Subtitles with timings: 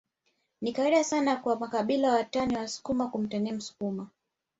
[0.61, 4.07] Ni kawaida sana kwa makabila watani wa msukuma kumtania msukuma